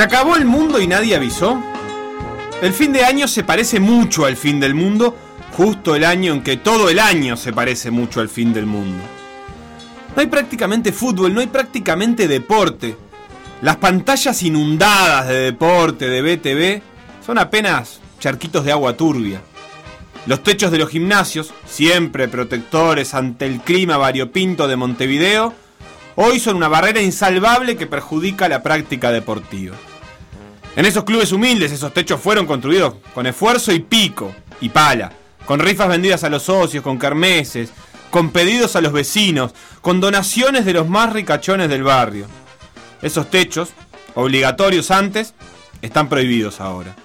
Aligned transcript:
¿Se 0.00 0.04
acabó 0.04 0.34
el 0.34 0.46
mundo 0.46 0.80
y 0.80 0.86
nadie 0.86 1.14
avisó? 1.14 1.62
El 2.62 2.72
fin 2.72 2.90
de 2.90 3.04
año 3.04 3.28
se 3.28 3.44
parece 3.44 3.80
mucho 3.80 4.24
al 4.24 4.34
fin 4.34 4.58
del 4.58 4.74
mundo, 4.74 5.14
justo 5.52 5.94
el 5.94 6.06
año 6.06 6.32
en 6.32 6.42
que 6.42 6.56
todo 6.56 6.88
el 6.88 6.98
año 6.98 7.36
se 7.36 7.52
parece 7.52 7.90
mucho 7.90 8.20
al 8.20 8.30
fin 8.30 8.54
del 8.54 8.64
mundo. 8.64 9.04
No 10.16 10.22
hay 10.22 10.26
prácticamente 10.28 10.90
fútbol, 10.92 11.34
no 11.34 11.40
hay 11.42 11.48
prácticamente 11.48 12.28
deporte. 12.28 12.96
Las 13.60 13.76
pantallas 13.76 14.42
inundadas 14.42 15.28
de 15.28 15.34
deporte, 15.34 16.08
de 16.08 16.22
BTV, 16.22 16.82
son 17.22 17.36
apenas 17.36 18.00
charquitos 18.18 18.64
de 18.64 18.72
agua 18.72 18.96
turbia. 18.96 19.42
Los 20.24 20.42
techos 20.42 20.70
de 20.70 20.78
los 20.78 20.88
gimnasios, 20.88 21.52
siempre 21.66 22.26
protectores 22.26 23.12
ante 23.12 23.44
el 23.44 23.60
clima 23.60 23.98
variopinto 23.98 24.66
de 24.66 24.76
Montevideo, 24.76 25.52
hoy 26.16 26.40
son 26.40 26.56
una 26.56 26.68
barrera 26.68 27.02
insalvable 27.02 27.76
que 27.76 27.86
perjudica 27.86 28.48
la 28.48 28.62
práctica 28.62 29.12
deportiva. 29.12 29.76
En 30.80 30.86
esos 30.86 31.04
clubes 31.04 31.30
humildes 31.30 31.72
esos 31.72 31.92
techos 31.92 32.18
fueron 32.22 32.46
construidos 32.46 32.94
con 33.12 33.26
esfuerzo 33.26 33.70
y 33.70 33.80
pico 33.80 34.34
y 34.62 34.70
pala, 34.70 35.12
con 35.44 35.60
rifas 35.60 35.88
vendidas 35.88 36.24
a 36.24 36.30
los 36.30 36.44
socios, 36.44 36.82
con 36.82 36.98
kermeses, 36.98 37.70
con 38.10 38.30
pedidos 38.30 38.76
a 38.76 38.80
los 38.80 38.90
vecinos, 38.90 39.52
con 39.82 40.00
donaciones 40.00 40.64
de 40.64 40.72
los 40.72 40.88
más 40.88 41.12
ricachones 41.12 41.68
del 41.68 41.82
barrio. 41.82 42.28
Esos 43.02 43.28
techos, 43.28 43.74
obligatorios 44.14 44.90
antes, 44.90 45.34
están 45.82 46.08
prohibidos 46.08 46.62
ahora. 46.62 46.96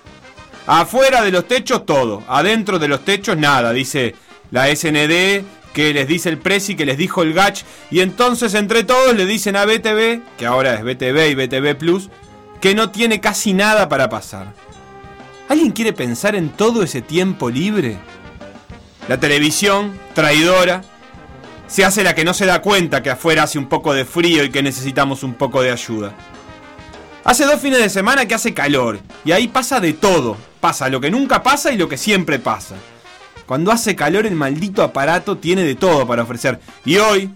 Afuera 0.67 1.21
de 1.21 1.31
los 1.31 1.45
techos 1.45 1.85
todo, 1.85 2.23
adentro 2.29 2.79
de 2.79 2.87
los 2.87 3.03
techos 3.03 3.35
nada, 3.35 3.73
dice 3.73 4.15
la 4.51 4.73
SND, 4.73 5.43
que 5.73 5.93
les 5.93 6.07
dice 6.07 6.29
el 6.29 6.37
Presi, 6.37 6.77
que 6.77 6.85
les 6.85 6.97
dijo 6.97 7.23
el 7.23 7.33
Gach, 7.33 7.63
y 7.91 7.99
entonces 7.99 8.53
entre 8.53 8.85
todos 8.85 9.13
le 9.13 9.25
dicen 9.25 9.57
a 9.57 9.65
BTV, 9.65 10.21
que 10.37 10.45
ahora 10.45 10.75
es 10.75 10.83
BTV 10.85 11.27
y 11.27 11.35
BTV 11.35 11.75
Plus, 11.77 12.09
que 12.65 12.73
no 12.73 12.89
tiene 12.89 13.21
casi 13.21 13.53
nada 13.53 13.87
para 13.89 14.09
pasar. 14.09 14.51
¿Alguien 15.49 15.71
quiere 15.71 15.93
pensar 15.93 16.35
en 16.35 16.49
todo 16.49 16.81
ese 16.81 17.03
tiempo 17.03 17.51
libre? 17.51 17.99
La 19.07 19.19
televisión, 19.19 19.95
traidora, 20.15 20.81
se 21.67 21.85
hace 21.85 22.03
la 22.03 22.15
que 22.15 22.25
no 22.25 22.33
se 22.33 22.47
da 22.47 22.63
cuenta 22.63 23.03
que 23.03 23.11
afuera 23.11 23.43
hace 23.43 23.59
un 23.59 23.67
poco 23.67 23.93
de 23.93 24.03
frío 24.03 24.43
y 24.43 24.49
que 24.49 24.63
necesitamos 24.63 25.21
un 25.21 25.35
poco 25.35 25.61
de 25.61 25.69
ayuda. 25.69 26.15
Hace 27.23 27.45
dos 27.45 27.61
fines 27.61 27.77
de 27.77 27.89
semana 27.89 28.25
que 28.25 28.33
hace 28.33 28.55
calor 28.55 28.97
y 29.23 29.31
ahí 29.31 29.47
pasa 29.47 29.79
de 29.79 29.93
todo. 29.93 30.35
Pasa 30.59 30.89
lo 30.89 30.99
que 30.99 31.11
nunca 31.11 31.43
pasa 31.43 31.71
y 31.71 31.77
lo 31.77 31.87
que 31.87 31.99
siempre 31.99 32.39
pasa. 32.39 32.73
Cuando 33.45 33.71
hace 33.71 33.95
calor 33.95 34.25
el 34.25 34.33
maldito 34.33 34.81
aparato 34.81 35.37
tiene 35.37 35.61
de 35.61 35.75
todo 35.75 36.07
para 36.07 36.23
ofrecer. 36.23 36.59
Y 36.83 36.97
hoy, 36.97 37.29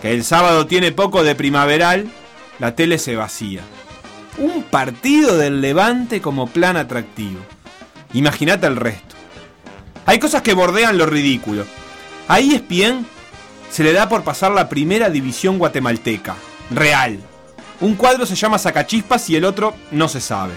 que 0.00 0.12
el 0.12 0.22
sábado 0.22 0.68
tiene 0.68 0.92
poco 0.92 1.24
de 1.24 1.34
primaveral, 1.34 2.08
la 2.60 2.76
tele 2.76 2.98
se 2.98 3.16
vacía. 3.16 3.62
Un 4.38 4.62
partido 4.62 5.36
del 5.36 5.60
Levante 5.60 6.20
como 6.20 6.46
plan 6.46 6.76
atractivo. 6.76 7.40
Imagínate 8.12 8.66
el 8.66 8.76
resto. 8.76 9.16
Hay 10.06 10.18
cosas 10.18 10.42
que 10.42 10.54
bordean 10.54 10.98
lo 10.98 11.06
ridículo. 11.06 11.64
A 12.28 12.40
ESPN 12.40 13.06
se 13.70 13.84
le 13.84 13.92
da 13.92 14.08
por 14.08 14.24
pasar 14.24 14.52
la 14.52 14.68
primera 14.68 15.10
división 15.10 15.58
guatemalteca. 15.58 16.36
Real. 16.70 17.18
Un 17.80 17.94
cuadro 17.94 18.26
se 18.26 18.36
llama 18.36 18.58
Sacachispas 18.58 19.30
y 19.30 19.36
el 19.36 19.44
otro 19.44 19.74
no 19.90 20.08
se 20.08 20.20
sabe. 20.20 20.54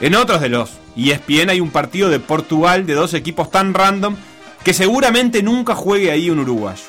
En 0.00 0.14
otros 0.14 0.40
de 0.40 0.48
los 0.48 0.70
ESPN 0.96 1.50
hay 1.50 1.60
un 1.60 1.70
partido 1.70 2.08
de 2.08 2.20
Portugal 2.20 2.86
de 2.86 2.94
dos 2.94 3.14
equipos 3.14 3.50
tan 3.50 3.74
random 3.74 4.16
que 4.64 4.74
seguramente 4.74 5.42
nunca 5.42 5.74
juegue 5.74 6.10
ahí 6.10 6.30
un 6.30 6.40
uruguayo. 6.40 6.82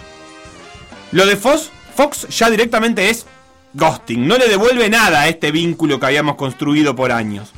Lo 1.11 1.25
de 1.25 1.35
Fox, 1.35 1.71
Fox 1.95 2.27
ya 2.29 2.49
directamente 2.49 3.09
es 3.09 3.25
ghosting, 3.73 4.27
no 4.27 4.37
le 4.37 4.47
devuelve 4.47 4.89
nada 4.89 5.21
a 5.21 5.27
este 5.27 5.51
vínculo 5.51 5.99
que 5.99 6.05
habíamos 6.05 6.35
construido 6.35 6.95
por 6.95 7.11
años. 7.11 7.51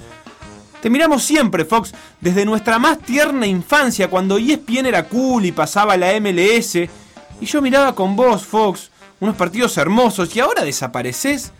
Te 0.81 0.89
miramos 0.89 1.23
siempre, 1.23 1.63
Fox, 1.63 1.93
desde 2.19 2.43
nuestra 2.43 2.79
más 2.79 2.99
tierna 2.99 3.45
infancia, 3.45 4.09
cuando 4.09 4.37
ESPN 4.37 4.87
era 4.87 5.03
cool 5.03 5.45
y 5.45 5.51
pasaba 5.51 5.95
la 5.95 6.19
MLS, 6.19 6.75
y 6.75 7.45
yo 7.45 7.61
miraba 7.61 7.93
con 7.93 8.15
vos, 8.15 8.43
Fox, 8.43 8.89
unos 9.19 9.35
partidos 9.35 9.77
hermosos, 9.77 10.35
y 10.35 10.39
ahora 10.39 10.63
desapareces. 10.63 11.51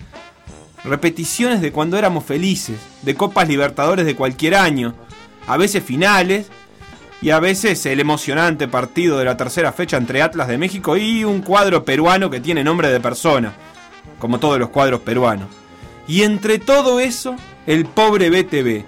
Repeticiones 0.83 1.61
de 1.61 1.71
cuando 1.71 1.97
éramos 1.97 2.25
felices, 2.25 2.77
de 3.03 3.13
Copas 3.13 3.47
Libertadores 3.47 4.05
de 4.07 4.15
cualquier 4.15 4.55
año, 4.55 4.95
a 5.45 5.55
veces 5.57 5.83
finales, 5.83 6.47
y 7.21 7.29
a 7.29 7.39
veces 7.39 7.85
el 7.85 7.99
emocionante 7.99 8.67
partido 8.67 9.19
de 9.19 9.25
la 9.25 9.37
tercera 9.37 9.71
fecha 9.71 9.97
entre 9.97 10.23
Atlas 10.23 10.47
de 10.47 10.57
México 10.57 10.97
y 10.97 11.23
un 11.23 11.41
cuadro 11.41 11.85
peruano 11.85 12.31
que 12.31 12.39
tiene 12.39 12.63
nombre 12.63 12.91
de 12.91 12.99
persona, 12.99 13.53
como 14.19 14.39
todos 14.39 14.59
los 14.59 14.69
cuadros 14.69 15.01
peruanos. 15.01 15.47
Y 16.07 16.23
entre 16.23 16.59
todo 16.59 16.99
eso, 16.99 17.35
el 17.67 17.85
pobre 17.85 18.29
BTV, 18.29 18.83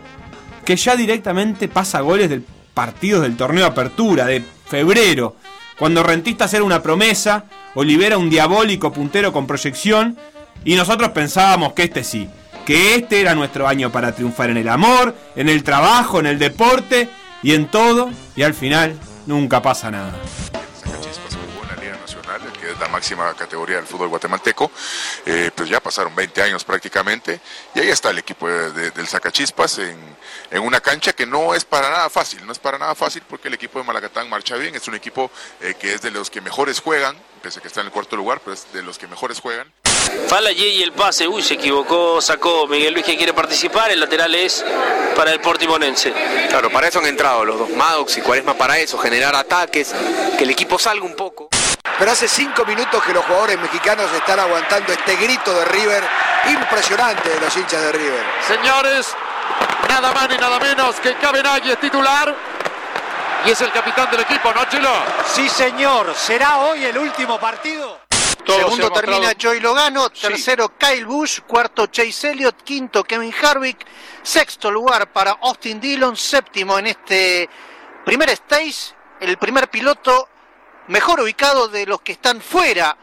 que 0.65 0.75
ya 0.75 0.95
directamente 0.95 1.67
pasa 1.67 2.01
goles 2.01 2.29
del 2.29 2.45
partidos 2.73 3.21
del 3.21 3.37
torneo 3.37 3.65
Apertura 3.65 4.25
de 4.25 4.43
febrero, 4.65 5.35
cuando 5.77 6.03
Rentistas 6.03 6.53
era 6.53 6.63
una 6.63 6.81
promesa, 6.81 7.45
Olivera 7.75 8.17
un 8.17 8.29
diabólico 8.29 8.91
puntero 8.91 9.31
con 9.31 9.47
proyección, 9.47 10.17
y 10.63 10.75
nosotros 10.75 11.09
pensábamos 11.09 11.73
que 11.73 11.83
este 11.83 12.03
sí, 12.03 12.29
que 12.65 12.95
este 12.95 13.21
era 13.21 13.35
nuestro 13.35 13.67
año 13.67 13.91
para 13.91 14.13
triunfar 14.13 14.49
en 14.49 14.57
el 14.57 14.69
amor, 14.69 15.15
en 15.35 15.49
el 15.49 15.63
trabajo, 15.63 16.19
en 16.19 16.27
el 16.27 16.39
deporte 16.39 17.09
y 17.41 17.53
en 17.53 17.67
todo, 17.67 18.09
y 18.35 18.43
al 18.43 18.53
final 18.53 18.97
nunca 19.25 19.61
pasa 19.61 19.91
nada 19.91 20.13
es 22.73 22.79
la 22.79 22.87
máxima 22.87 23.33
categoría 23.35 23.77
del 23.77 23.85
fútbol 23.85 24.09
guatemalteco, 24.09 24.71
eh, 25.25 25.51
pues 25.55 25.69
ya 25.69 25.79
pasaron 25.79 26.15
20 26.15 26.41
años 26.41 26.63
prácticamente, 26.63 27.39
y 27.73 27.79
ahí 27.79 27.89
está 27.89 28.09
el 28.09 28.19
equipo 28.19 28.47
de, 28.47 28.91
del 28.91 29.07
Sacachispas 29.07 29.79
en, 29.79 29.97
en, 30.51 30.61
una 30.61 30.81
cancha 30.81 31.13
que 31.13 31.25
no 31.25 31.53
es 31.55 31.65
para 31.65 31.89
nada 31.89 32.09
fácil, 32.09 32.45
no 32.45 32.51
es 32.51 32.59
para 32.59 32.77
nada 32.77 32.95
fácil 32.95 33.23
porque 33.27 33.47
el 33.47 33.53
equipo 33.53 33.79
de 33.79 33.85
Malacatán 33.85 34.29
marcha 34.29 34.55
bien, 34.57 34.75
es 34.75 34.87
un 34.87 34.95
equipo 34.95 35.31
eh, 35.61 35.75
que 35.79 35.93
es 35.93 36.01
de 36.01 36.11
los 36.11 36.29
que 36.29 36.41
mejores 36.41 36.79
juegan, 36.79 37.15
pese 37.41 37.59
a 37.59 37.61
que 37.61 37.67
está 37.67 37.81
en 37.81 37.87
el 37.87 37.93
cuarto 37.93 38.15
lugar, 38.15 38.41
pero 38.43 38.53
es 38.53 38.71
de 38.73 38.81
los 38.81 38.97
que 38.97 39.07
mejores 39.07 39.39
juegan. 39.39 39.71
Fala 40.27 40.51
y 40.51 40.81
el 40.81 40.91
pase, 40.91 41.27
uy, 41.27 41.41
se 41.41 41.55
equivocó, 41.55 42.21
sacó 42.21 42.67
Miguel 42.67 42.93
Luis 42.93 43.05
que 43.05 43.17
quiere 43.17 43.33
participar, 43.33 43.91
el 43.91 43.99
lateral 43.99 44.33
es 44.35 44.63
para 45.15 45.31
el 45.31 45.39
Portimonense. 45.39 46.13
Claro, 46.49 46.69
para 46.69 46.87
eso 46.87 46.99
han 46.99 47.05
entrado 47.05 47.45
los 47.45 47.57
dos 47.57 47.69
Maddox 47.69 48.17
y 48.17 48.21
Cuaresma 48.21 48.53
para 48.55 48.77
eso, 48.79 48.97
generar 48.97 49.35
ataques, 49.35 49.93
que 50.37 50.43
el 50.43 50.49
equipo 50.49 50.79
salga 50.79 51.05
un 51.05 51.15
poco. 51.15 51.49
Pero 52.03 52.11
hace 52.11 52.27
cinco 52.27 52.65
minutos 52.65 53.01
que 53.01 53.13
los 53.13 53.23
jugadores 53.23 53.57
mexicanos 53.61 54.11
están 54.11 54.37
aguantando 54.37 54.91
este 54.91 55.15
grito 55.15 55.57
de 55.57 55.63
River 55.63 56.03
impresionante 56.49 57.29
de 57.29 57.39
los 57.39 57.55
hinchas 57.55 57.81
de 57.81 57.91
River. 57.93 58.25
Señores, 58.45 59.15
nada 59.87 60.11
más 60.11 60.27
ni 60.27 60.35
nada 60.35 60.59
menos 60.59 60.97
que 60.97 61.15
Cabenagui 61.15 61.71
es 61.71 61.79
titular. 61.79 62.35
Y 63.45 63.51
es 63.51 63.61
el 63.61 63.71
capitán 63.71 64.11
del 64.11 64.19
equipo, 64.19 64.53
¿no, 64.53 64.65
Chilo? 64.65 64.91
Sí, 65.33 65.47
señor. 65.47 66.13
¿Será 66.13 66.57
hoy 66.57 66.83
el 66.83 66.97
último 66.97 67.39
partido? 67.39 68.01
Segundo 68.45 68.91
termina 68.91 69.31
Joey 69.41 69.61
Logano, 69.61 70.09
tercero 70.09 70.77
Kyle 70.77 71.05
Bush, 71.05 71.39
cuarto 71.47 71.87
Chase 71.87 72.31
Elliott, 72.31 72.63
quinto 72.63 73.05
Kevin 73.05 73.33
Harvick, 73.41 73.87
sexto 74.21 74.69
lugar 74.69 75.09
para 75.13 75.37
Austin 75.41 75.79
Dillon, 75.79 76.17
séptimo 76.17 76.77
en 76.77 76.87
este 76.87 77.49
primer 78.03 78.29
stage, 78.31 78.93
el 79.21 79.37
primer 79.37 79.69
piloto 79.69 80.27
mejor 80.87 81.21
ubicado 81.21 81.67
de 81.67 81.85
los 81.85 82.01
que 82.01 82.13
están 82.13 82.41
fuera 82.41 82.97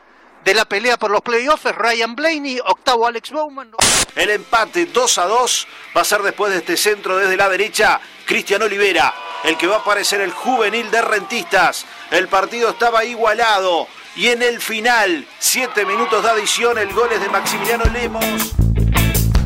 de 0.44 0.54
la 0.54 0.64
pelea 0.64 0.96
por 0.96 1.10
los 1.10 1.20
playoffs 1.20 1.74
Ryan 1.74 2.14
Blaney, 2.14 2.60
octavo 2.64 3.06
Alex 3.06 3.30
Bowman. 3.30 3.70
El 4.14 4.30
empate 4.30 4.86
2 4.86 5.18
a 5.18 5.26
2 5.26 5.68
va 5.96 6.00
a 6.00 6.04
ser 6.04 6.22
después 6.22 6.52
de 6.52 6.58
este 6.58 6.76
centro 6.76 7.16
desde 7.16 7.36
la 7.36 7.48
derecha, 7.48 8.00
Cristian 8.24 8.62
Olivera, 8.62 9.14
el 9.44 9.56
que 9.56 9.66
va 9.66 9.76
a 9.76 9.80
aparecer 9.80 10.20
el 10.20 10.32
juvenil 10.32 10.90
de 10.90 11.02
rentistas. 11.02 11.86
El 12.10 12.28
partido 12.28 12.70
estaba 12.70 13.04
igualado. 13.04 13.86
Y 14.16 14.28
en 14.28 14.42
el 14.42 14.60
final, 14.60 15.26
7 15.38 15.84
minutos 15.84 16.22
de 16.22 16.30
adición, 16.30 16.78
el 16.78 16.92
gol 16.92 17.10
es 17.12 17.20
de 17.20 17.28
Maximiliano 17.28 17.84
Lemos. 17.84 18.54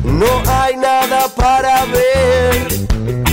No 0.03 0.41
hay 0.47 0.75
nada 0.75 1.27
para 1.35 1.85
ver. 1.85 3.24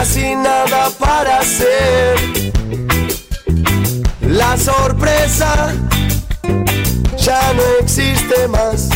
Casi 0.00 0.34
nada 0.34 0.88
para 0.98 1.40
hacer. 1.40 2.16
La 4.22 4.56
sorpresa 4.56 5.74
ya 7.18 7.52
no 7.52 7.62
existe 7.82 8.48
más. 8.48 8.88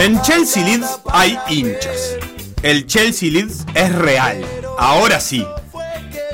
en 0.00 0.20
Chelsea 0.20 0.62
Leeds 0.62 1.00
hay 1.10 1.38
hinchas. 1.48 2.18
El 2.62 2.86
Chelsea 2.86 3.30
Leeds 3.30 3.64
es 3.74 3.94
real. 3.94 4.44
Ahora 4.78 5.18
sí. 5.18 5.46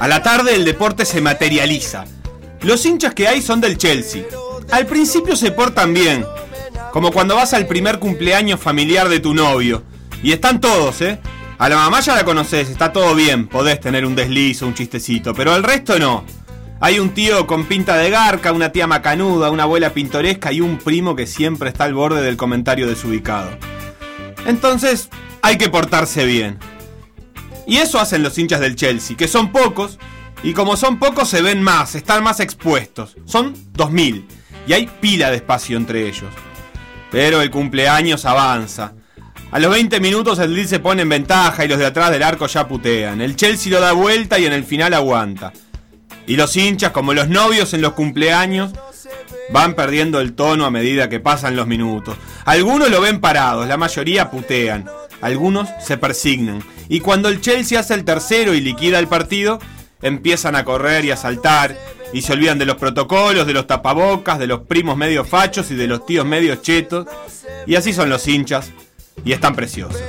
A 0.00 0.08
la 0.08 0.24
tarde 0.24 0.56
el 0.56 0.64
deporte 0.64 1.04
se 1.04 1.20
materializa. 1.20 2.04
Los 2.62 2.84
hinchas 2.84 3.14
que 3.14 3.28
hay 3.28 3.40
son 3.40 3.60
del 3.60 3.78
Chelsea. 3.78 4.24
Al 4.72 4.86
principio 4.86 5.36
se 5.36 5.52
portan 5.52 5.94
bien, 5.94 6.26
como 6.92 7.12
cuando 7.12 7.36
vas 7.36 7.54
al 7.54 7.68
primer 7.68 8.00
cumpleaños 8.00 8.58
familiar 8.58 9.08
de 9.08 9.20
tu 9.20 9.34
novio. 9.34 9.84
Y 10.20 10.32
están 10.32 10.60
todos, 10.60 11.00
¿eh? 11.00 11.20
A 11.60 11.68
la 11.68 11.76
mamá 11.76 12.00
ya 12.00 12.14
la 12.14 12.24
conoces, 12.24 12.70
está 12.70 12.90
todo 12.90 13.14
bien, 13.14 13.46
podés 13.46 13.80
tener 13.80 14.06
un 14.06 14.14
desliz 14.14 14.62
o 14.62 14.66
un 14.66 14.72
chistecito, 14.72 15.34
pero 15.34 15.52
al 15.52 15.62
resto 15.62 15.98
no. 15.98 16.24
Hay 16.80 16.98
un 16.98 17.10
tío 17.10 17.46
con 17.46 17.66
pinta 17.66 17.98
de 17.98 18.08
garca, 18.08 18.52
una 18.52 18.72
tía 18.72 18.86
macanuda, 18.86 19.50
una 19.50 19.64
abuela 19.64 19.90
pintoresca 19.92 20.52
y 20.52 20.62
un 20.62 20.78
primo 20.78 21.14
que 21.14 21.26
siempre 21.26 21.68
está 21.68 21.84
al 21.84 21.92
borde 21.92 22.22
del 22.22 22.38
comentario 22.38 22.88
desubicado. 22.88 23.50
Entonces, 24.46 25.10
hay 25.42 25.58
que 25.58 25.68
portarse 25.68 26.24
bien. 26.24 26.58
Y 27.66 27.76
eso 27.76 28.00
hacen 28.00 28.22
los 28.22 28.38
hinchas 28.38 28.60
del 28.60 28.74
Chelsea, 28.74 29.14
que 29.14 29.28
son 29.28 29.52
pocos, 29.52 29.98
y 30.42 30.54
como 30.54 30.78
son 30.78 30.98
pocos 30.98 31.28
se 31.28 31.42
ven 31.42 31.62
más, 31.62 31.94
están 31.94 32.24
más 32.24 32.40
expuestos. 32.40 33.18
Son 33.26 33.54
2.000, 33.74 34.24
y 34.66 34.72
hay 34.72 34.86
pila 35.02 35.28
de 35.28 35.36
espacio 35.36 35.76
entre 35.76 36.08
ellos. 36.08 36.30
Pero 37.10 37.42
el 37.42 37.50
cumpleaños 37.50 38.24
avanza. 38.24 38.94
A 39.52 39.58
los 39.58 39.72
20 39.72 39.98
minutos 39.98 40.38
el 40.38 40.54
Lille 40.54 40.68
se 40.68 40.78
pone 40.78 41.02
en 41.02 41.08
ventaja 41.08 41.64
y 41.64 41.68
los 41.68 41.78
de 41.78 41.86
atrás 41.86 42.12
del 42.12 42.22
arco 42.22 42.46
ya 42.46 42.68
putean. 42.68 43.20
El 43.20 43.34
Chelsea 43.34 43.72
lo 43.72 43.80
da 43.80 43.92
vuelta 43.92 44.38
y 44.38 44.46
en 44.46 44.52
el 44.52 44.62
final 44.62 44.94
aguanta. 44.94 45.52
Y 46.28 46.36
los 46.36 46.56
hinchas, 46.56 46.92
como 46.92 47.14
los 47.14 47.28
novios 47.28 47.74
en 47.74 47.82
los 47.82 47.94
cumpleaños, 47.94 48.70
van 49.52 49.74
perdiendo 49.74 50.20
el 50.20 50.34
tono 50.34 50.66
a 50.66 50.70
medida 50.70 51.08
que 51.08 51.18
pasan 51.18 51.56
los 51.56 51.66
minutos. 51.66 52.16
Algunos 52.44 52.90
lo 52.90 53.00
ven 53.00 53.20
parados, 53.20 53.66
la 53.66 53.76
mayoría 53.76 54.30
putean. 54.30 54.88
Algunos 55.20 55.68
se 55.84 55.98
persignan. 55.98 56.62
Y 56.88 57.00
cuando 57.00 57.28
el 57.28 57.40
Chelsea 57.40 57.80
hace 57.80 57.94
el 57.94 58.04
tercero 58.04 58.54
y 58.54 58.60
liquida 58.60 59.00
el 59.00 59.08
partido, 59.08 59.58
empiezan 60.00 60.54
a 60.54 60.64
correr 60.64 61.04
y 61.04 61.10
a 61.10 61.16
saltar. 61.16 61.76
Y 62.12 62.22
se 62.22 62.34
olvidan 62.34 62.58
de 62.58 62.66
los 62.66 62.76
protocolos, 62.76 63.48
de 63.48 63.52
los 63.52 63.66
tapabocas, 63.66 64.38
de 64.38 64.46
los 64.46 64.60
primos 64.60 64.96
medio 64.96 65.24
fachos 65.24 65.72
y 65.72 65.74
de 65.74 65.88
los 65.88 66.06
tíos 66.06 66.24
medio 66.24 66.54
chetos. 66.54 67.08
Y 67.66 67.74
así 67.74 67.92
son 67.92 68.08
los 68.08 68.28
hinchas. 68.28 68.70
Y 69.24 69.32
están 69.32 69.54
preciosos. 69.54 70.00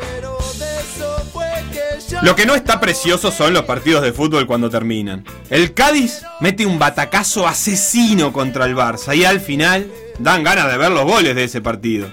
Lo 2.22 2.36
que 2.36 2.46
no 2.46 2.54
está 2.54 2.80
precioso 2.80 3.32
son 3.32 3.54
los 3.54 3.64
partidos 3.64 4.04
de 4.04 4.14
fútbol 4.14 4.46
cuando 4.46 4.70
terminan. 4.70 5.26
El 5.50 5.74
Cádiz 5.74 6.24
mete 6.40 6.66
un 6.66 6.78
batacazo 6.78 7.48
asesino 7.48 8.32
contra 8.32 8.66
el 8.66 8.76
Barça 8.76 9.16
y 9.16 9.26
al 9.26 9.40
final 9.40 9.92
dan 10.20 10.44
ganas 10.44 10.70
de 10.72 10.78
ver 10.78 10.92
los 10.92 11.06
goles 11.06 11.36
de 11.36 11.46
ese 11.46 11.62
partido. 11.62 12.12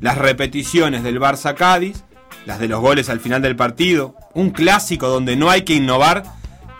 Las 0.00 0.18
repeticiones 0.18 1.02
del 1.02 1.20
Barça 1.20 1.54
Cádiz, 1.56 2.04
las 2.46 2.60
de 2.60 2.68
los 2.68 2.80
goles 2.80 3.08
al 3.08 3.18
final 3.18 3.42
del 3.42 3.56
partido, 3.56 4.14
un 4.34 4.50
clásico 4.50 5.08
donde 5.08 5.34
no 5.34 5.50
hay 5.50 5.62
que 5.62 5.74
innovar, 5.74 6.22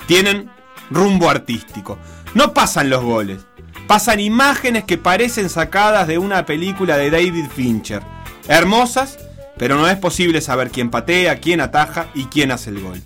tienen 0.07 0.49
rumbo 0.91 1.29
artístico. 1.29 1.99
No 2.35 2.55
pasan 2.55 2.89
los 2.89 3.03
goles, 3.03 3.41
pasan 3.89 4.21
imágenes 4.21 4.85
que 4.85 4.97
parecen 4.97 5.51
sacadas 5.51 6.07
de 6.07 6.19
una 6.19 6.47
película 6.47 6.97
de 6.97 7.11
David 7.11 7.47
Fincher. 7.53 8.03
Hermosas 8.47 9.19
pero 9.61 9.77
no 9.77 9.87
es 9.87 9.99
posible 9.99 10.41
saber 10.41 10.71
quién 10.71 10.89
patea, 10.89 11.39
quién 11.39 11.61
ataja 11.61 12.07
y 12.15 12.25
quién 12.25 12.51
hace 12.51 12.71
el 12.71 12.81
gol. 12.81 13.03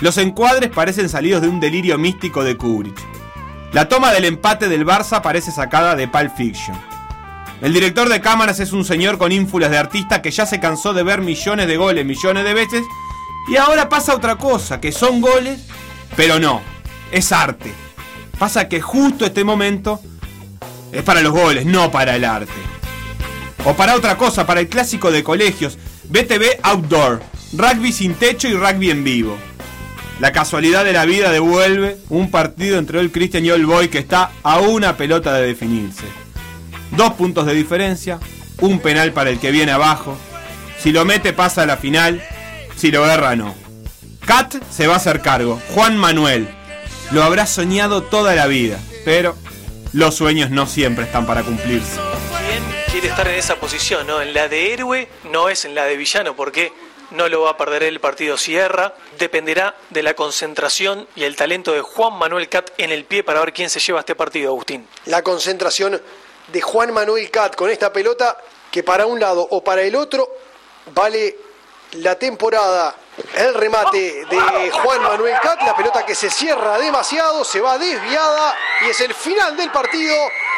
Los 0.00 0.18
encuadres 0.18 0.70
parecen 0.70 1.08
salidos 1.08 1.42
de 1.42 1.48
un 1.48 1.58
delirio 1.58 1.98
místico 1.98 2.44
de 2.44 2.56
Kubrick. 2.56 2.96
La 3.72 3.88
toma 3.88 4.12
del 4.12 4.24
empate 4.24 4.68
del 4.68 4.86
Barça 4.86 5.20
parece 5.20 5.50
sacada 5.50 5.96
de 5.96 6.06
Pulp 6.06 6.30
Fiction. 6.36 6.78
El 7.60 7.72
director 7.72 8.08
de 8.08 8.20
cámaras 8.20 8.60
es 8.60 8.72
un 8.72 8.84
señor 8.84 9.18
con 9.18 9.32
ínfulas 9.32 9.68
de 9.68 9.78
artista 9.78 10.22
que 10.22 10.30
ya 10.30 10.46
se 10.46 10.60
cansó 10.60 10.94
de 10.94 11.02
ver 11.02 11.22
millones 11.22 11.66
de 11.66 11.76
goles 11.76 12.06
millones 12.06 12.44
de 12.44 12.54
veces 12.54 12.84
y 13.48 13.56
ahora 13.56 13.88
pasa 13.88 14.14
otra 14.14 14.36
cosa, 14.36 14.80
que 14.80 14.92
son 14.92 15.20
goles, 15.20 15.64
pero 16.14 16.38
no, 16.38 16.62
es 17.10 17.32
arte. 17.32 17.72
Pasa 18.38 18.68
que 18.68 18.80
justo 18.80 19.26
este 19.26 19.42
momento 19.42 20.00
es 20.92 21.02
para 21.02 21.20
los 21.20 21.32
goles, 21.32 21.66
no 21.66 21.90
para 21.90 22.14
el 22.14 22.24
arte. 22.24 22.52
O 23.64 23.74
para 23.74 23.96
otra 23.96 24.16
cosa, 24.16 24.46
para 24.46 24.60
el 24.60 24.68
clásico 24.68 25.10
de 25.10 25.24
colegios, 25.24 25.76
BTV 26.08 26.60
Outdoor, 26.62 27.20
rugby 27.52 27.92
sin 27.92 28.14
techo 28.14 28.48
y 28.48 28.54
rugby 28.54 28.90
en 28.90 29.02
vivo. 29.02 29.36
La 30.20 30.32
casualidad 30.32 30.84
de 30.84 30.92
la 30.92 31.04
vida 31.04 31.30
devuelve 31.30 31.98
un 32.08 32.30
partido 32.30 32.78
entre 32.78 33.00
el 33.00 33.10
Christian 33.12 33.44
y 33.44 33.50
el 33.50 33.66
Boy 33.66 33.88
que 33.88 33.98
está 33.98 34.30
a 34.42 34.60
una 34.60 34.96
pelota 34.96 35.34
de 35.34 35.46
definirse. 35.46 36.04
Dos 36.92 37.14
puntos 37.14 37.44
de 37.46 37.54
diferencia, 37.54 38.18
un 38.60 38.78
penal 38.78 39.12
para 39.12 39.30
el 39.30 39.38
que 39.38 39.50
viene 39.50 39.72
abajo. 39.72 40.16
Si 40.78 40.92
lo 40.92 41.04
mete 41.04 41.32
pasa 41.32 41.62
a 41.62 41.66
la 41.66 41.76
final, 41.76 42.22
si 42.76 42.90
lo 42.90 43.04
agarra 43.04 43.36
no. 43.36 43.54
Cat 44.24 44.54
se 44.70 44.86
va 44.86 44.94
a 44.94 44.98
hacer 44.98 45.20
cargo, 45.20 45.60
Juan 45.74 45.98
Manuel. 45.98 46.48
Lo 47.10 47.22
habrá 47.22 47.46
soñado 47.46 48.02
toda 48.02 48.34
la 48.34 48.46
vida, 48.46 48.78
pero 49.04 49.36
los 49.92 50.14
sueños 50.14 50.50
no 50.50 50.66
siempre 50.66 51.04
están 51.04 51.26
para 51.26 51.42
cumplirse 51.42 52.00
quiere 52.96 53.08
estar 53.08 53.28
en 53.28 53.34
esa 53.34 53.56
posición, 53.56 54.06
¿no? 54.06 54.22
En 54.22 54.32
la 54.32 54.48
de 54.48 54.72
héroe, 54.72 55.06
no 55.24 55.50
es 55.50 55.66
en 55.66 55.74
la 55.74 55.84
de 55.84 55.98
villano, 55.98 56.34
porque 56.34 56.72
no 57.10 57.28
lo 57.28 57.42
va 57.42 57.50
a 57.50 57.56
perder 57.58 57.82
el 57.82 58.00
partido 58.00 58.38
Sierra. 58.38 58.94
Dependerá 59.18 59.76
de 59.90 60.02
la 60.02 60.14
concentración 60.14 61.06
y 61.14 61.24
el 61.24 61.36
talento 61.36 61.72
de 61.72 61.82
Juan 61.82 62.14
Manuel 62.14 62.48
Cat 62.48 62.70
en 62.78 62.92
el 62.92 63.04
pie 63.04 63.22
para 63.22 63.40
ver 63.40 63.52
quién 63.52 63.68
se 63.68 63.80
lleva 63.80 64.00
este 64.00 64.14
partido, 64.14 64.48
Agustín. 64.48 64.88
La 65.04 65.20
concentración 65.20 66.00
de 66.46 66.60
Juan 66.62 66.90
Manuel 66.94 67.30
Cat 67.30 67.54
con 67.54 67.68
esta 67.68 67.92
pelota 67.92 68.38
que 68.70 68.82
para 68.82 69.04
un 69.04 69.20
lado 69.20 69.46
o 69.50 69.62
para 69.62 69.82
el 69.82 69.94
otro 69.94 70.34
vale 70.94 71.36
la 71.98 72.18
temporada. 72.18 72.96
El 73.16 73.54
remate 73.54 74.26
de 74.26 74.70
Juan 74.70 75.02
Manuel 75.02 75.38
Cat, 75.40 75.62
la 75.62 75.74
pelota 75.74 76.04
que 76.04 76.14
se 76.14 76.28
cierra 76.28 76.76
demasiado, 76.78 77.44
se 77.44 77.62
va 77.62 77.78
desviada 77.78 78.54
y 78.84 78.90
es 78.90 79.00
el 79.00 79.14
final 79.14 79.56
del 79.56 79.70
partido. 79.70 80.14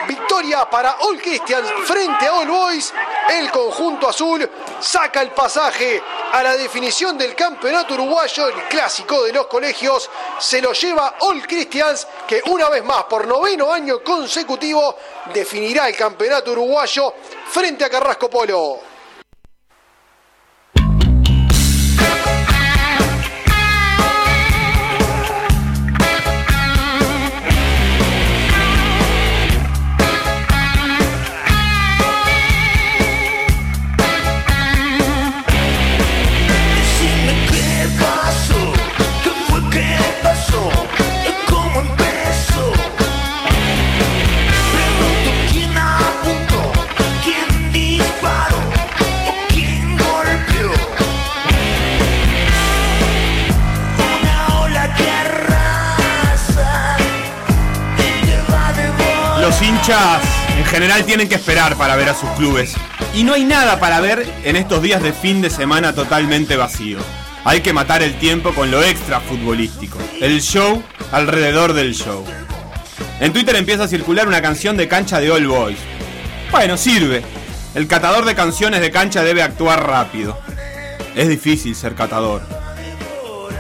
Victoria 0.07 0.69
para 0.69 0.97
All 1.01 1.21
Christians 1.21 1.71
frente 1.85 2.27
a 2.27 2.35
All 2.35 2.49
Boys. 2.49 2.93
El 3.29 3.51
conjunto 3.51 4.09
azul 4.09 4.49
saca 4.81 5.23
el 5.23 5.31
pasaje 5.31 6.03
a 6.33 6.43
la 6.43 6.57
definición 6.57 7.17
del 7.17 7.35
campeonato 7.37 7.95
uruguayo, 7.95 8.49
el 8.49 8.65
clásico 8.65 9.23
de 9.25 9.33
los 9.33 9.47
colegios. 9.47 10.11
Se 10.39 10.61
lo 10.61 10.73
lleva 10.73 11.15
All 11.21 11.47
Christians, 11.47 12.09
que 12.27 12.43
una 12.47 12.69
vez 12.69 12.83
más, 12.85 13.05
por 13.05 13.27
noveno 13.27 13.73
año 13.73 14.03
consecutivo, 14.03 14.97
definirá 15.33 15.89
el 15.89 15.97
campeonato 15.97 16.53
uruguayo 16.53 17.15
frente 17.51 17.85
a 17.85 17.91
Carrasco 17.91 18.29
Polo. 18.29 18.88
En 59.51 60.65
general 60.67 61.07
tienen 61.07 61.27
que 61.27 61.37
esperar 61.37 61.75
para 61.77 61.97
ver 61.97 62.11
a 62.11 62.15
sus 62.15 62.29
clubes. 62.31 62.75
Y 63.15 63.25
no 63.25 63.33
hay 63.33 63.45
nada 63.45 63.81
para 63.81 63.99
ver 63.99 64.27
en 64.45 64.57
estos 64.57 64.83
días 64.83 65.03
de 65.03 65.15
fin 65.15 65.41
de 65.41 65.49
semana 65.49 65.95
totalmente 65.95 66.57
vacío. 66.57 66.99
Hay 67.45 67.63
que 67.63 67.73
matar 67.73 68.03
el 68.03 68.19
tiempo 68.19 68.53
con 68.53 68.71
lo 68.71 68.83
extra 68.83 69.21
futbolístico. 69.21 69.97
El 70.21 70.43
show 70.43 70.83
alrededor 71.13 71.73
del 71.73 71.95
show. 71.95 72.27
En 73.21 73.33
Twitter 73.33 73.57
empieza 73.57 73.85
a 73.85 73.89
circular 73.89 74.29
una 74.29 74.43
canción 74.43 74.77
de 74.77 74.87
cancha 74.87 75.19
de 75.19 75.31
All 75.31 75.47
Boys. 75.47 75.79
Bueno, 76.51 76.77
sirve. 76.77 77.23
El 77.75 77.87
catador 77.87 78.27
de 78.27 78.35
canciones 78.35 78.83
de 78.83 78.91
cancha 78.91 79.23
debe 79.23 79.43
actuar 79.43 79.87
rápido. 79.87 80.39
Es 81.17 81.27
difícil 81.27 81.75
ser 81.75 81.95
catador. 81.95 82.43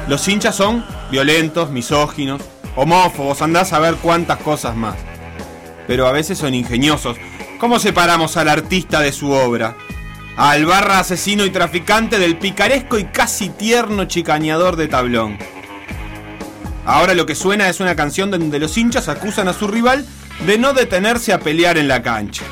Los 0.06 0.28
hinchas 0.28 0.54
son 0.54 0.84
violentos, 1.10 1.70
misóginos, 1.70 2.42
homófobos, 2.76 3.40
andás 3.40 3.72
a 3.72 3.78
ver 3.78 3.94
cuántas 3.94 4.36
cosas 4.38 4.76
más 4.76 5.07
pero 5.88 6.06
a 6.06 6.12
veces 6.12 6.38
son 6.38 6.54
ingeniosos. 6.54 7.16
¿Cómo 7.58 7.80
separamos 7.80 8.36
al 8.36 8.48
artista 8.48 9.00
de 9.00 9.10
su 9.10 9.32
obra? 9.32 9.74
Al 10.36 10.66
barra 10.66 11.00
asesino 11.00 11.44
y 11.44 11.50
traficante 11.50 12.20
del 12.20 12.36
picaresco 12.36 12.98
y 12.98 13.04
casi 13.06 13.48
tierno 13.48 14.04
chicañador 14.04 14.76
de 14.76 14.86
tablón. 14.86 15.38
Ahora 16.84 17.14
lo 17.14 17.26
que 17.26 17.34
suena 17.34 17.68
es 17.68 17.80
una 17.80 17.96
canción 17.96 18.30
donde 18.30 18.58
los 18.60 18.76
hinchas 18.76 19.08
acusan 19.08 19.48
a 19.48 19.54
su 19.54 19.66
rival 19.66 20.06
de 20.46 20.58
no 20.58 20.74
detenerse 20.74 21.32
a 21.32 21.40
pelear 21.40 21.78
en 21.78 21.88
la 21.88 22.02
cancha. 22.02 22.44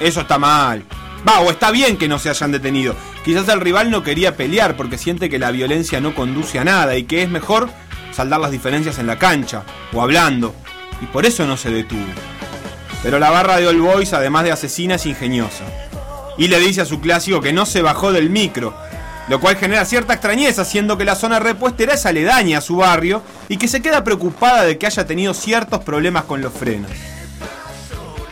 Eso 0.00 0.22
está 0.22 0.38
mal. 0.38 0.84
Va, 1.26 1.40
o 1.40 1.50
está 1.50 1.70
bien 1.70 1.96
que 1.96 2.08
no 2.08 2.18
se 2.18 2.28
hayan 2.28 2.52
detenido. 2.52 2.94
Quizás 3.24 3.48
el 3.48 3.60
rival 3.60 3.90
no 3.90 4.02
quería 4.02 4.36
pelear 4.36 4.76
porque 4.76 4.98
siente 4.98 5.30
que 5.30 5.38
la 5.38 5.52
violencia 5.52 6.00
no 6.00 6.14
conduce 6.14 6.58
a 6.58 6.64
nada 6.64 6.96
y 6.96 7.04
que 7.04 7.22
es 7.22 7.30
mejor 7.30 7.70
saldar 8.10 8.40
las 8.40 8.50
diferencias 8.50 8.98
en 8.98 9.06
la 9.06 9.18
cancha 9.18 9.62
o 9.92 10.02
hablando. 10.02 10.54
Y 11.00 11.06
por 11.06 11.24
eso 11.24 11.46
no 11.46 11.56
se 11.56 11.70
detuvo. 11.70 12.06
Pero 13.02 13.18
la 13.18 13.30
barra 13.30 13.56
de 13.56 13.66
All 13.66 13.80
Boys, 13.80 14.12
además 14.12 14.44
de 14.44 14.52
asesina, 14.52 14.96
es 14.96 15.06
ingeniosa. 15.06 15.64
Y 16.36 16.48
le 16.48 16.58
dice 16.58 16.82
a 16.82 16.86
su 16.86 17.00
clásico 17.00 17.40
que 17.40 17.52
no 17.52 17.66
se 17.66 17.82
bajó 17.82 18.12
del 18.12 18.30
micro. 18.30 18.74
lo 19.28 19.38
cual 19.38 19.56
genera 19.56 19.84
cierta 19.84 20.12
extrañeza, 20.14 20.64
siendo 20.64 20.98
que 20.98 21.04
la 21.04 21.14
zona 21.14 21.38
repuestera 21.38 21.94
es 21.94 22.04
aledaña 22.04 22.58
a 22.58 22.60
su 22.60 22.76
barrio 22.76 23.22
y 23.48 23.58
que 23.58 23.68
se 23.68 23.80
queda 23.80 24.02
preocupada 24.02 24.64
de 24.64 24.76
que 24.76 24.86
haya 24.86 25.06
tenido 25.06 25.34
ciertos 25.34 25.84
problemas 25.84 26.24
con 26.24 26.40
los 26.40 26.52
frenos. 26.52 26.90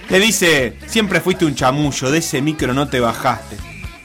Le 0.08 0.18
dice, 0.18 0.76
siempre 0.86 1.20
fuiste 1.20 1.44
un 1.44 1.54
chamullo, 1.54 2.10
de 2.10 2.18
ese 2.18 2.42
micro 2.42 2.74
no 2.74 2.88
te 2.88 2.98
bajaste. 2.98 3.56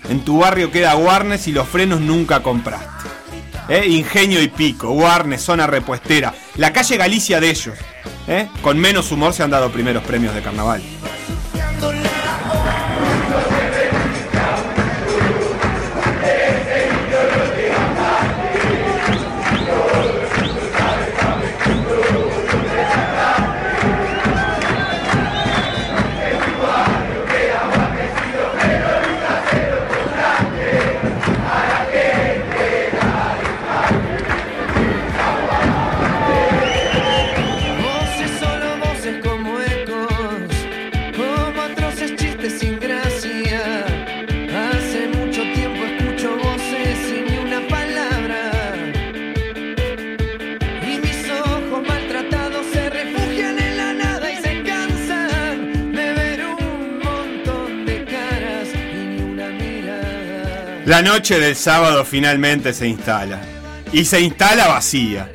En 0.10 0.24
tu 0.24 0.40
barrio 0.40 0.70
queda 0.70 0.96
Warnes 0.96 1.48
y 1.48 1.52
los 1.52 1.68
frenos 1.68 2.00
nunca 2.00 2.44
compraste. 2.44 3.13
¿Eh? 3.70 3.88
Ingenio 3.88 4.42
y 4.42 4.48
pico, 4.48 4.92
Warnes, 4.92 5.42
zona 5.42 5.68
repuestera, 5.68 6.34
la 6.56 6.74
calle 6.74 6.98
Galicia 6.98 7.40
de 7.40 7.50
ellos. 7.50 7.78
¿Eh? 8.28 8.48
Con 8.62 8.80
menos 8.80 9.12
humor 9.12 9.34
se 9.34 9.44
han 9.44 9.52
dado 9.52 9.72
primeros 9.72 10.04
premios 10.04 10.34
de 10.34 10.42
carnaval. 10.42 10.82
La 60.94 61.02
noche 61.02 61.40
del 61.40 61.56
sábado 61.56 62.06
finalmente 62.06 62.72
se 62.72 62.88
instala. 62.88 63.42
Y 63.92 64.06
se 64.06 64.22
instala 64.22 64.68
vacía. 64.68 65.28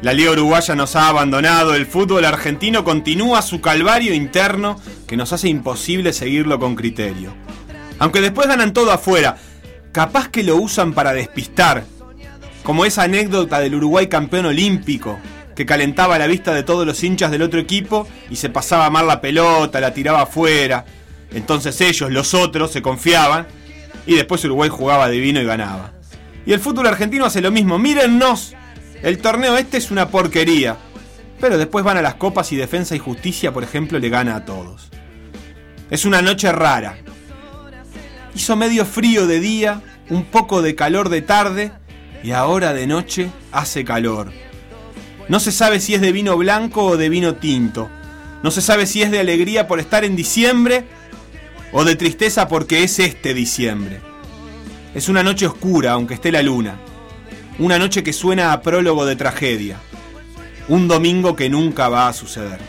La 0.00 0.12
Liga 0.12 0.30
Uruguaya 0.30 0.76
nos 0.76 0.94
ha 0.94 1.08
abandonado, 1.08 1.74
el 1.74 1.86
fútbol 1.86 2.24
argentino 2.24 2.84
continúa 2.84 3.42
su 3.42 3.60
calvario 3.60 4.14
interno 4.14 4.80
que 5.08 5.16
nos 5.16 5.32
hace 5.32 5.48
imposible 5.48 6.12
seguirlo 6.12 6.60
con 6.60 6.76
criterio. 6.76 7.34
Aunque 7.98 8.20
después 8.20 8.46
ganan 8.46 8.72
todo 8.72 8.92
afuera, 8.92 9.38
capaz 9.90 10.28
que 10.28 10.44
lo 10.44 10.54
usan 10.54 10.92
para 10.92 11.12
despistar. 11.12 11.82
Como 12.62 12.84
esa 12.84 13.02
anécdota 13.02 13.58
del 13.58 13.74
Uruguay 13.74 14.06
campeón 14.06 14.46
olímpico, 14.46 15.18
que 15.56 15.66
calentaba 15.66 16.16
la 16.16 16.28
vista 16.28 16.54
de 16.54 16.62
todos 16.62 16.86
los 16.86 17.02
hinchas 17.02 17.32
del 17.32 17.42
otro 17.42 17.58
equipo 17.58 18.06
y 18.30 18.36
se 18.36 18.50
pasaba 18.50 18.88
mal 18.88 19.08
la 19.08 19.20
pelota, 19.20 19.80
la 19.80 19.94
tiraba 19.94 20.22
afuera. 20.22 20.84
Entonces 21.32 21.80
ellos, 21.80 22.12
los 22.12 22.34
otros, 22.34 22.70
se 22.70 22.82
confiaban 22.82 23.48
y 24.06 24.14
después 24.14 24.44
Uruguay 24.44 24.68
jugaba 24.68 25.08
divino 25.08 25.40
y 25.40 25.44
ganaba. 25.44 25.92
Y 26.44 26.52
el 26.52 26.60
fútbol 26.60 26.86
argentino 26.86 27.24
hace 27.24 27.40
lo 27.40 27.50
mismo. 27.50 27.78
Mírennos. 27.78 28.54
El 29.02 29.18
torneo 29.18 29.56
este 29.56 29.78
es 29.78 29.90
una 29.90 30.08
porquería. 30.08 30.76
Pero 31.40 31.58
después 31.58 31.84
van 31.84 31.96
a 31.96 32.02
las 32.02 32.14
copas 32.14 32.52
y 32.52 32.56
Defensa 32.56 32.94
y 32.94 33.00
Justicia, 33.00 33.52
por 33.52 33.64
ejemplo, 33.64 33.98
le 33.98 34.08
gana 34.08 34.36
a 34.36 34.44
todos. 34.44 34.90
Es 35.90 36.04
una 36.04 36.22
noche 36.22 36.50
rara. 36.52 36.98
Hizo 38.34 38.56
medio 38.56 38.86
frío 38.86 39.26
de 39.26 39.40
día, 39.40 39.82
un 40.08 40.24
poco 40.24 40.62
de 40.62 40.74
calor 40.74 41.08
de 41.08 41.22
tarde 41.22 41.72
y 42.22 42.30
ahora 42.30 42.72
de 42.72 42.86
noche 42.86 43.30
hace 43.50 43.84
calor. 43.84 44.32
No 45.28 45.40
se 45.40 45.52
sabe 45.52 45.80
si 45.80 45.94
es 45.94 46.00
de 46.00 46.12
vino 46.12 46.36
blanco 46.36 46.84
o 46.84 46.96
de 46.96 47.08
vino 47.08 47.34
tinto. 47.34 47.88
No 48.42 48.50
se 48.50 48.60
sabe 48.60 48.86
si 48.86 49.02
es 49.02 49.10
de 49.10 49.20
alegría 49.20 49.68
por 49.68 49.80
estar 49.80 50.04
en 50.04 50.16
diciembre 50.16 50.84
o 51.72 51.84
de 51.84 51.96
tristeza 51.96 52.48
porque 52.48 52.84
es 52.84 52.98
este 52.98 53.34
diciembre. 53.34 54.00
Es 54.94 55.08
una 55.08 55.22
noche 55.22 55.46
oscura, 55.46 55.92
aunque 55.92 56.14
esté 56.14 56.30
la 56.30 56.42
luna. 56.42 56.76
Una 57.58 57.78
noche 57.78 58.02
que 58.02 58.12
suena 58.12 58.52
a 58.52 58.60
prólogo 58.60 59.06
de 59.06 59.16
tragedia. 59.16 59.78
Un 60.68 60.86
domingo 60.86 61.34
que 61.34 61.48
nunca 61.48 61.88
va 61.88 62.08
a 62.08 62.12
suceder. 62.12 62.60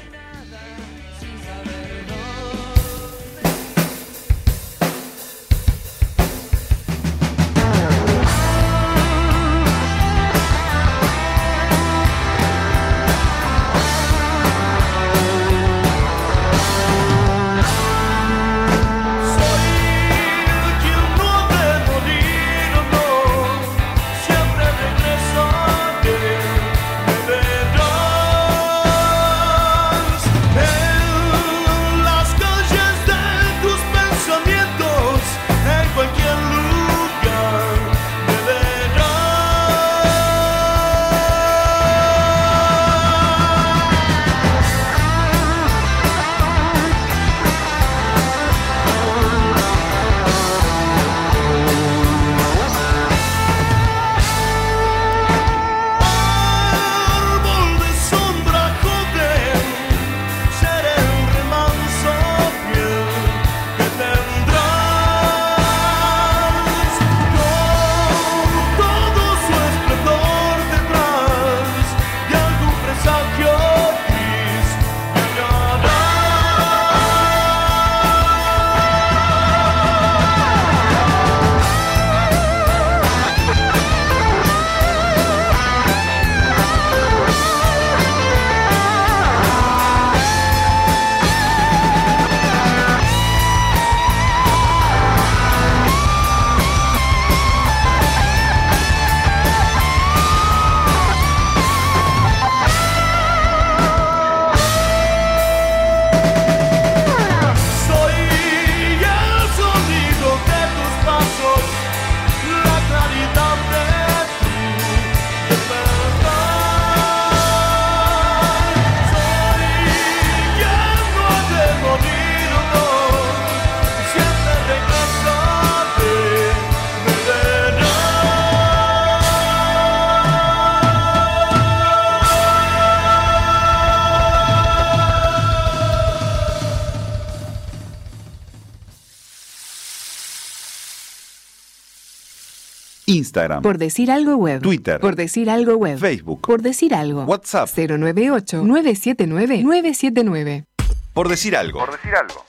Instagram, 143.14 143.62
Por 143.62 143.78
decir 143.78 144.12
algo 144.12 144.36
web. 144.36 144.62
Twitter, 144.62 145.00
Por 145.00 145.16
decir 145.16 145.50
algo 145.50 145.76
web. 145.76 145.98
Facebook, 146.00 146.42
Por 146.42 146.62
decir 146.62 146.94
algo. 146.96 147.24
WhatsApp. 147.24 147.70
098 147.76 148.64
979 148.64 149.64
979. 149.64 150.66
por 151.14 151.28
decir 151.30 151.56
algo. 151.56 151.80
Por 151.80 151.92
decir 151.92 152.16
algo. 152.16 152.46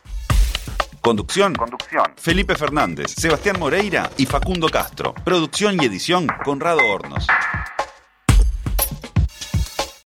Conducción. 1.01 1.55
Felipe 2.17 2.55
Fernández, 2.55 3.11
Sebastián 3.15 3.57
Moreira 3.59 4.11
y 4.17 4.25
Facundo 4.25 4.69
Castro. 4.71 5.13
Producción 5.23 5.77
y 5.83 5.85
edición 5.85 6.27
Conrado 6.45 6.81
Hornos. 6.91 7.27